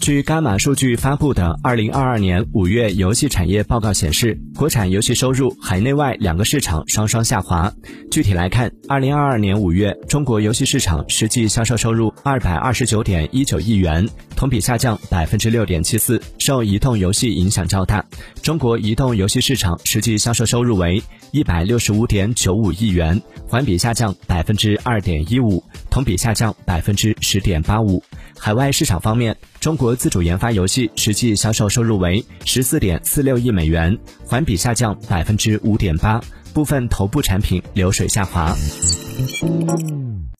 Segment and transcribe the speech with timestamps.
[0.00, 7.70] 据伽马数据发布的《二零二二年五月游戏产业报告》显示，国产游戏收入海内外两个市场双双下滑。
[8.10, 18.02] 具体来看，二零二二年五月，中国游戏市场实际销售收入二百二十九点一九亿元，同比下降百分之六点七四，受移动游戏影响较大。
[18.40, 28.02] 中国移动游戏市场实际销售收入为一百六十五点九五亿元，环比下降百分之二点一五，同比下降百分之十点八五。
[28.42, 36.18] 海外市场方面，中国自主研发游戏实际销售收入为十四点四六亿美元，环比下降百分之五点八，
[36.54, 38.56] 部分头部产品流水下滑。